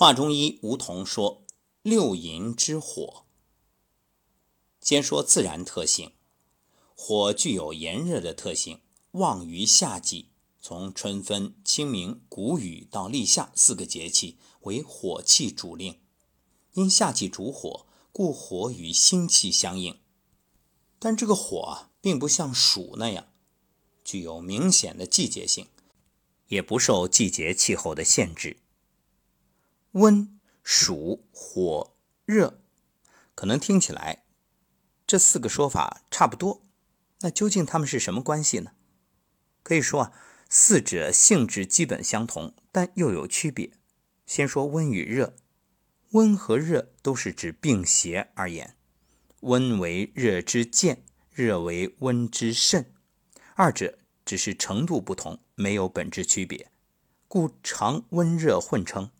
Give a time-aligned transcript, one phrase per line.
[0.00, 1.42] 华中医吴桐说
[1.82, 3.24] ：“六淫之火。
[4.80, 6.12] 先说自然特性，
[6.94, 8.80] 火具有炎热的特性，
[9.10, 10.28] 旺于夏季，
[10.60, 15.98] 从春分、清明、谷雨到立夏四个节气为火气主令。
[16.74, 19.98] 因夏季主火，故火与辛气相应。
[21.00, 23.32] 但这个火啊，并不像暑那样
[24.04, 25.66] 具有明显的季节性，
[26.46, 28.58] 也不受季节气候的限制。”
[29.92, 32.60] 温、暑、火、热，
[33.34, 34.24] 可能听起来
[35.06, 36.62] 这四个说法差不多，
[37.20, 38.72] 那究竟它们是什么关系呢？
[39.62, 40.12] 可以说啊，
[40.50, 43.72] 四者性质基本相同，但又有区别。
[44.26, 45.34] 先说温与热，
[46.10, 48.76] 温和热都是指病邪而言，
[49.40, 52.92] 温为热之健，热为温之肾，
[53.54, 56.70] 二者只是程度不同，没有本质区别，
[57.26, 59.10] 故常温热混称。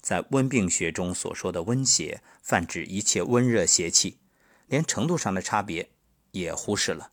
[0.00, 4.18] 在温病学中所说的温邪，泛指一切温热邪气，
[4.66, 5.90] 连程度上的差别
[6.30, 7.12] 也忽视了。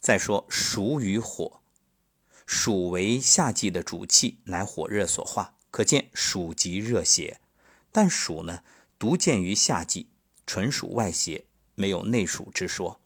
[0.00, 1.60] 再说暑与火，
[2.44, 7.40] 暑为夏季的主气，乃火热所化，可见暑即热邪。
[7.92, 8.62] 但暑呢，
[8.98, 10.08] 独见于夏季，
[10.46, 13.00] 纯属外邪，没有内暑之说。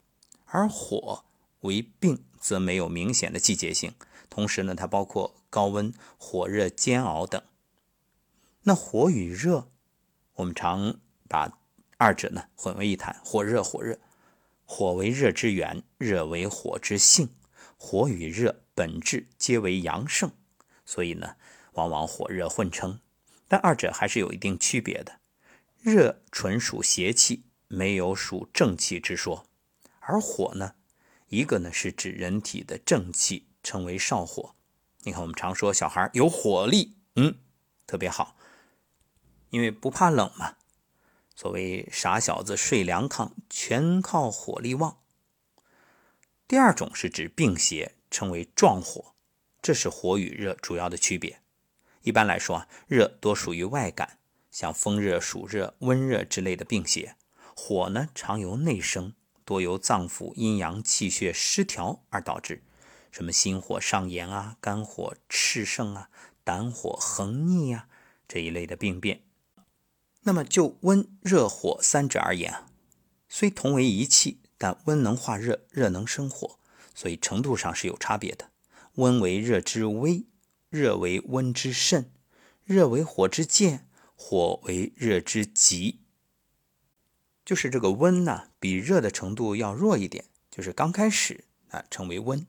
[0.46, 1.24] 而火
[1.60, 3.94] 为病，则没有明显的季节性，
[4.28, 7.40] 同时呢，它包括高温、火热煎熬等。
[8.62, 9.70] 那火与热，
[10.34, 11.58] 我们常把
[11.96, 13.18] 二者呢混为一谈。
[13.24, 13.98] 火热，火热，
[14.66, 17.30] 火为热之源，热为火之性。
[17.78, 20.30] 火与热本质皆为阳盛，
[20.84, 21.36] 所以呢，
[21.72, 23.00] 往往火热混称。
[23.48, 25.20] 但二者还是有一定区别的。
[25.80, 29.46] 热纯属邪气，没有属正气之说。
[30.00, 30.74] 而火呢，
[31.28, 34.54] 一个呢是指人体的正气，称为少火。
[35.04, 37.38] 你看，我们常说小孩有火力，嗯，
[37.86, 38.36] 特别好。
[39.50, 40.56] 因为不怕冷嘛，
[41.36, 44.98] 所谓傻小子睡凉炕，全靠火力旺。
[46.48, 49.14] 第二种是指病邪，称为壮火，
[49.62, 51.40] 这是火与热主要的区别。
[52.02, 54.18] 一般来说啊，热多属于外感，
[54.50, 57.14] 像风热、暑热、温热之类的病邪；
[57.54, 59.14] 火呢，常由内生，
[59.44, 62.62] 多由脏腑阴阳气血失调而导致，
[63.10, 66.08] 什么心火上炎啊、肝火炽盛啊、
[66.42, 67.88] 胆火横逆啊
[68.26, 69.22] 这一类的病变。
[70.22, 72.64] 那么就温、热、火三者而言，
[73.28, 76.58] 虽同为一气，但温能化热，热能生火，
[76.94, 78.50] 所以程度上是有差别的。
[78.96, 80.26] 温为热之微，
[80.68, 82.12] 热为温之肾，
[82.64, 86.00] 热为火之健，火为热之极。
[87.42, 92.46] 就是这个温呢，比热的程度要弱一点，就是刚开始啊称为温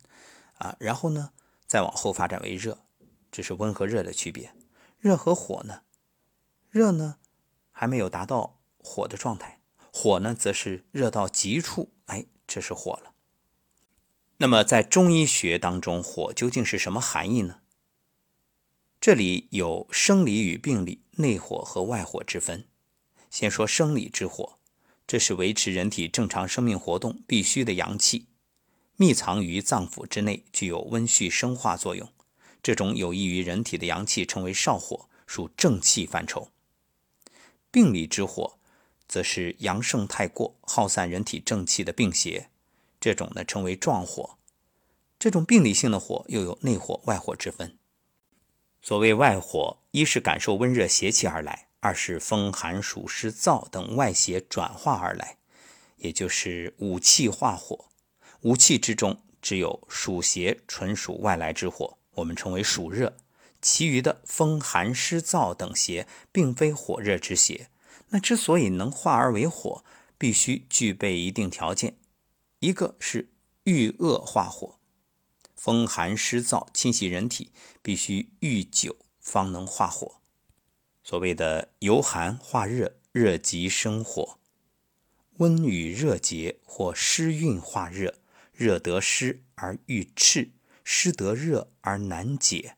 [0.55, 1.31] 啊，然后呢
[1.65, 2.79] 再往后发展为热，
[3.31, 4.53] 这是温和热的区别。
[4.99, 5.83] 热和火呢，
[6.69, 7.15] 热呢。
[7.81, 9.59] 还没有达到火的状态，
[9.91, 13.15] 火呢则是热到极处，哎，这是火了。
[14.37, 17.61] 那么在中医学当中，火究竟是什么含义呢？
[18.99, 22.67] 这里有生理与病理、内火和外火之分。
[23.31, 24.59] 先说生理之火，
[25.07, 28.27] 这是维持人体正常生命活动必须的阳气，
[28.95, 32.07] 密藏于脏腑之内，具有温煦生化作用。
[32.61, 36.51] 这种有益于人体的阳气称为少火，属正气范畴。
[37.71, 38.57] 病理之火，
[39.07, 42.49] 则是阳盛太过，耗散人体正气的病邪，
[42.99, 44.37] 这种呢称为壮火。
[45.17, 47.77] 这种病理性的火又有内火、外火之分。
[48.81, 55.37] 所谓外火，一是感受温热邪气而来，二是风寒暑湿燥等外邪转化而来，
[55.97, 57.85] 也就是五气化火。
[58.41, 63.15] 五气之中，只有暑邪纯属外来之火，我们称为暑热。
[63.61, 67.69] 其余的风寒湿燥等邪，并非火热之邪。
[68.09, 69.83] 那之所以能化而为火，
[70.17, 71.97] 必须具备一定条件。
[72.59, 73.29] 一个是
[73.63, 74.79] 遇恶化火，
[75.55, 77.51] 风寒湿燥侵袭人体，
[77.81, 80.19] 必须遇久方能化火。
[81.03, 84.37] 所谓的由寒化热，热极生火；
[85.37, 88.15] 温与热结，或湿运化热，
[88.53, 90.49] 热得湿而遇炽，
[90.83, 92.75] 湿得热而难解。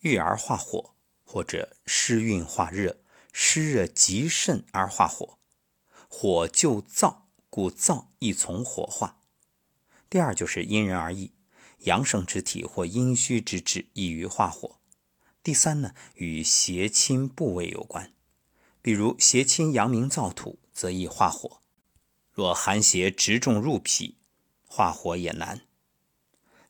[0.00, 2.98] 郁而化火，或者湿运化热，
[3.32, 5.38] 湿热极甚而化火，
[6.08, 9.20] 火就燥，故燥亦从火化。
[10.08, 11.32] 第二就是因人而异，
[11.80, 14.78] 阳盛之体或阴虚之质易于化火。
[15.42, 18.12] 第三呢，与邪侵部位有关，
[18.80, 21.60] 比如邪侵阳明燥土，则易化火；
[22.32, 24.16] 若寒邪直中入脾，
[24.64, 25.67] 化火也难。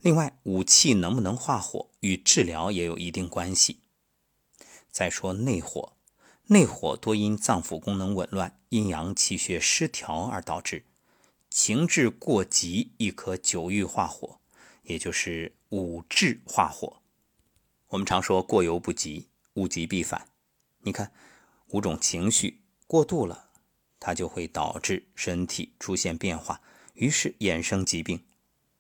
[0.01, 3.81] 另外，武器能不能化火，与治疗也有一定关系。
[4.91, 5.97] 再说内火，
[6.47, 10.85] 内火多因脏腑功能紊乱、阴阳气血失调而导致。
[11.51, 14.39] 情志过急，亦可久郁化火，
[14.85, 17.03] 也就是五志化火。
[17.89, 20.29] 我们常说过犹不及，物极必反。
[20.83, 21.13] 你看，
[21.71, 23.51] 五种情绪过度了，
[23.99, 26.61] 它就会导致身体出现变化，
[26.95, 28.25] 于是衍生疾病。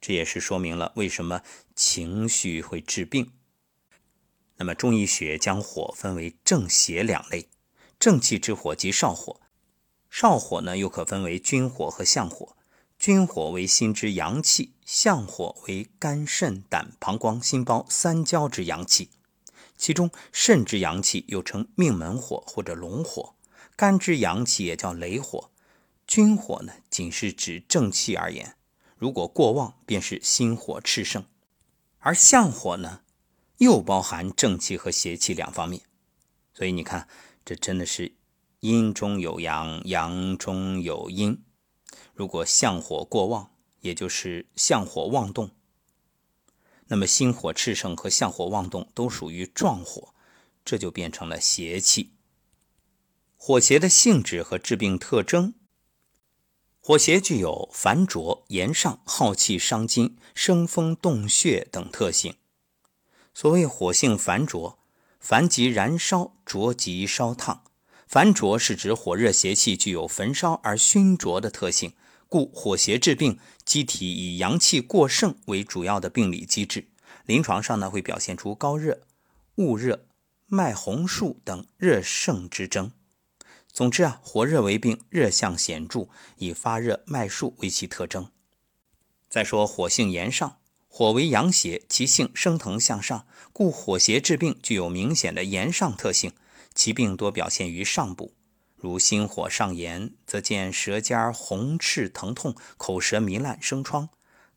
[0.00, 1.42] 这也是说明了为什么
[1.74, 3.32] 情绪会致病。
[4.56, 7.48] 那么中医学将火分为正邪两类，
[7.98, 9.40] 正气之火即少火，
[10.10, 12.56] 少火呢又可分为君火和相火。
[12.98, 19.10] 君火为心之阳气，相火为肝肾胆膀胱心包三焦之阳气。
[19.76, 23.36] 其中肾之阳气又称命门火或者龙火，
[23.76, 25.52] 肝之阳气也叫雷火。
[26.08, 28.56] 君火呢，仅是指正气而言。
[28.98, 31.22] 如果过旺，便是心火炽盛；
[32.00, 33.02] 而相火呢，
[33.58, 35.82] 又包含正气和邪气两方面。
[36.52, 37.08] 所以你看，
[37.44, 38.16] 这真的是
[38.60, 41.44] 阴中有阳，阳中有阴。
[42.12, 43.52] 如果相火过旺，
[43.82, 45.52] 也就是相火旺动，
[46.88, 50.12] 那么心火炽盛和相火旺动都属于壮火，
[50.64, 52.14] 这就变成了邪气。
[53.36, 55.54] 火邪的性质和致病特征。
[56.88, 62.36] 火邪具有烦灼、炎上、耗气、伤筋、生风动血等特性。
[63.34, 64.78] 所谓火性烦灼，
[65.20, 67.62] 烦即燃烧，灼即烧烫。
[68.06, 71.92] 烦灼是指火热邪气具有焚烧而熏灼的特性，
[72.26, 76.88] 故火邪治病，机体以阳气过盛为主要的病理机制。
[77.26, 79.02] 临床上呢，会表现出高热、
[79.56, 80.06] 恶热、
[80.46, 82.90] 脉红数等热盛之症。
[83.78, 86.08] 总之啊，火热为病，热象显著，
[86.38, 88.28] 以发热、脉数为其特征。
[89.28, 90.58] 再说火性炎上，
[90.88, 96.32] 火为阳邪，其性升腾向上，故火邪治病具有明显的炎上特性。
[96.74, 98.34] 其病多表现于上部，
[98.74, 104.08] 如心火上炎，则见舌尖红赤疼痛，口舌糜烂生疮；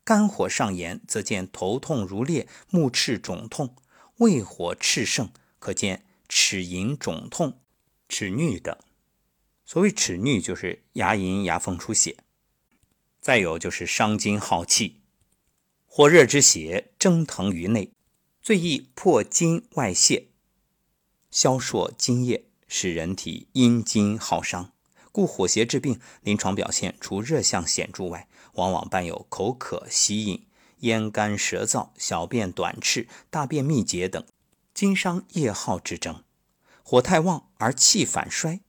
[0.02, 3.68] 肝火上炎，则见头痛如裂，目赤肿痛；
[4.16, 5.30] 胃火炽盛，
[5.60, 7.60] 可见齿龈肿痛、
[8.08, 8.76] 齿衄等。
[9.72, 12.16] 所谓齿衄，就是牙龈、牙缝出血；
[13.22, 15.00] 再有就是伤筋耗气。
[15.86, 17.90] 火热之邪蒸腾于内，
[18.42, 20.28] 最易破筋外泄，
[21.30, 24.74] 消烁津液，使人体阴津耗伤。
[25.10, 30.46] 故火邪治病，临床表现除热象显著外，往往伴有口渴、喜饮、
[30.80, 34.22] 咽干舌燥、小便短赤、大便秘结等
[34.74, 36.22] 津伤液耗之症。
[36.82, 38.60] 火太旺而气反衰。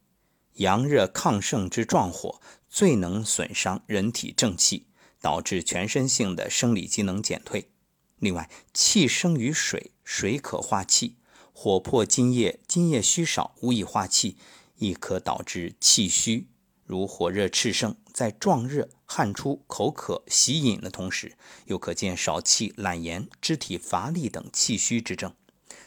[0.55, 2.39] 阳热亢盛之壮火，
[2.69, 4.87] 最能损伤人体正气，
[5.19, 7.69] 导致全身性的生理机能减退。
[8.17, 11.17] 另外，气生于水，水可化气，
[11.53, 14.37] 火破津液，津液虚少，无以化气，
[14.77, 16.47] 亦可导致气虚。
[16.85, 21.35] 如火热炽盛，在壮热、汗出、口渴、喜饮的同时，
[21.65, 25.33] 又可见少气、懒言、肢体乏力等气虚之症。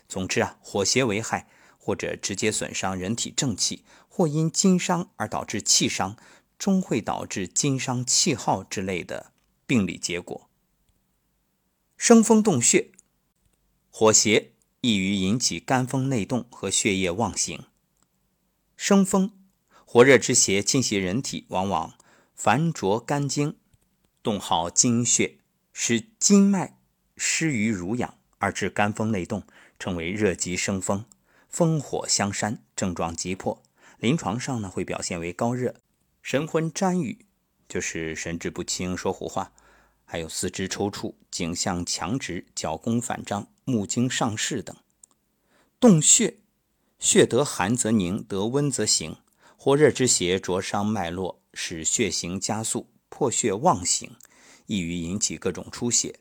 [0.08, 1.48] 总之啊，火邪为害。
[1.86, 6.16] 或者直接损伤人体正气，或因筋伤而导致气伤，
[6.58, 9.30] 终会导致筋伤气耗之类的
[9.68, 10.50] 病理结果。
[11.96, 12.90] 生风动血，
[13.88, 14.50] 火邪
[14.80, 17.66] 易于引起肝风内动和血液妄行。
[18.76, 19.30] 生风，
[19.84, 21.94] 火热之邪侵袭人体，往往
[22.34, 23.56] 烦灼肝经，
[24.24, 25.38] 动耗精血，
[25.72, 26.80] 使筋脉
[27.16, 29.44] 失于濡养，而致肝风内动，
[29.78, 31.04] 称为热极生风。
[31.56, 33.62] 烽火相煽，症状急迫，
[33.98, 35.76] 临床上呢会表现为高热、
[36.20, 37.24] 神昏沾雨，
[37.66, 39.54] 就是神志不清、说胡话，
[40.04, 44.76] 还有四肢抽搐、颈项强直、脚弓反张、目睛上视等。
[45.80, 46.40] 动血，
[46.98, 49.16] 血得寒则凝，得温则行。
[49.56, 54.10] 火热之邪灼伤脉络，使血行加速，破血妄行，
[54.66, 56.20] 易于引起各种出血。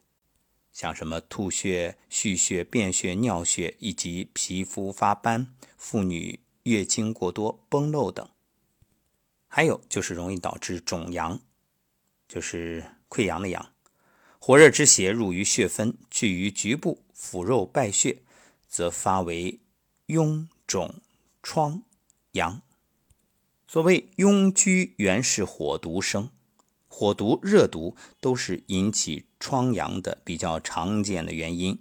[0.76, 8.30] 像什么吐血、蓄血、便血、尿血，以及皮肤发斑、妇女月经过多、崩漏等。
[9.48, 11.40] 还有就是容易导致肿阳，
[12.28, 13.72] 就是溃疡的疡。
[14.38, 18.18] 火热之邪入于血分，聚于局部，腐肉败血，
[18.68, 19.58] 则发为
[20.08, 20.96] 痈肿
[21.42, 21.84] 疮
[22.34, 22.62] 疡。
[23.66, 26.30] 所谓痈疽，原是火毒生。
[26.98, 31.78] 火毒、热毒都是引起疮疡的比较常见的原因。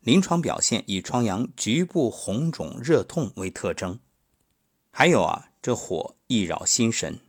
[0.00, 4.00] 临床表现以疮疡局部红肿、热痛为特征。
[4.90, 7.20] 还有啊，这火易扰心神，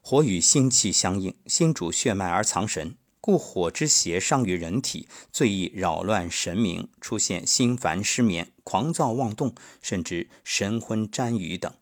[0.00, 9.52] 火与心气相应，心主血脉而藏神，故火之邪伤于人体，最易扰乱神明，出现心烦失眠、狂躁妄动，
[9.82, 11.74] 甚至神昏沾雨等。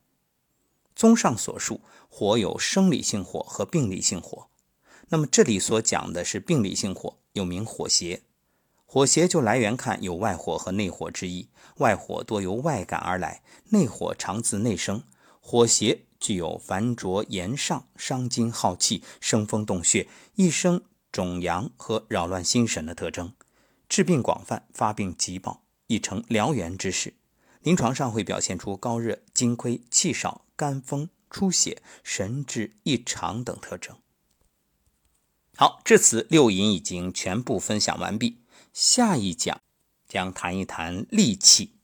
[0.97, 4.47] 综上所述，火有生理性火和病理性火。
[5.09, 8.23] 那么这里所讲的是病理性火，又名火邪。
[8.87, 15.04] 火邪就来源看有外火和内火之意，外火多由外感而来，内火常自内生。
[15.40, 23.33] 火邪具有烦灼炎上、伤筋耗气、生风动血、一生肿阳和扰乱心神的特征，
[23.88, 27.14] 治病广泛，发病急暴，亦成燎原之势。
[27.62, 33.97] 临床上会表现出高热、津亏、气少、肝风、出血、神志异常等特征。
[35.61, 38.38] 好，至此六淫已经全部分享完毕。
[38.73, 39.61] 下一讲
[40.09, 41.80] 将谈一谈戾气。